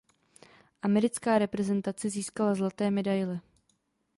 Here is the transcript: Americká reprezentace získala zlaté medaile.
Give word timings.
Americká 0.81 1.37
reprezentace 1.37 2.09
získala 2.09 2.55
zlaté 2.55 2.91
medaile. 2.91 3.41